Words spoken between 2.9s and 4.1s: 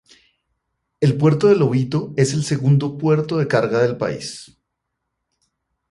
puerto de carga del